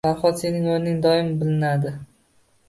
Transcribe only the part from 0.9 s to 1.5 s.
doim